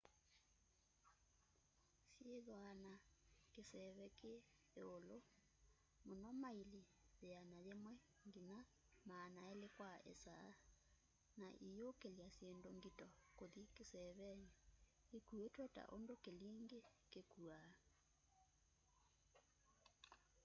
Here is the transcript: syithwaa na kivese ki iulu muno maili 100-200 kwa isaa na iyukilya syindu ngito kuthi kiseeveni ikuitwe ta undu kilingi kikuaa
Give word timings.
syithwaa 2.17 2.73
na 2.83 2.93
kivese 3.51 4.03
ki 4.17 4.33
iulu 4.79 5.17
muno 6.07 6.29
maili 6.41 6.81
100-200 8.29 9.67
kwa 9.77 9.91
isaa 10.13 10.49
na 11.39 11.47
iyukilya 11.67 12.27
syindu 12.35 12.69
ngito 12.77 13.07
kuthi 13.37 13.63
kiseeveni 13.75 14.49
ikuitwe 15.17 15.63
ta 15.75 15.83
undu 15.95 16.13
kilingi 16.23 16.79
kikuaa 17.11 17.69